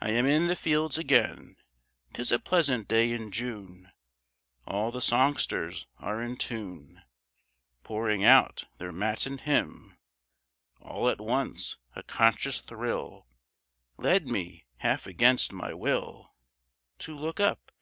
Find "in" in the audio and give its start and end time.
0.26-0.46, 3.10-3.32, 6.22-6.36